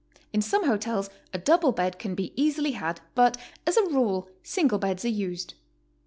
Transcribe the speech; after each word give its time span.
In 0.33 0.41
some 0.41 0.65
hotels 0.65 1.11
a 1.31 1.37
double 1.37 1.71
bed 1.71 1.99
can 1.99 2.15
be 2.15 2.33
easily 2.35 2.71
had, 2.71 3.01
but 3.13 3.37
as 3.67 3.77
a 3.77 3.85
rule 3.87 4.27
single 4.41 4.79
beds 4.79 5.05
are 5.05 5.09
used. 5.09 5.53